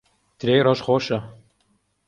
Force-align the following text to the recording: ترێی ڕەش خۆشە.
ترێی 0.39 0.61
ڕەش 0.65 0.79
خۆشە. 0.85 1.19